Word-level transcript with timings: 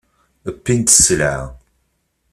Wwin-d 0.53 0.89
sselɛa. 0.91 1.41